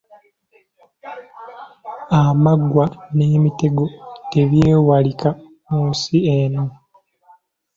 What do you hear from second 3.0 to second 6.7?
n’emitego tebyewalika mu nsi muno.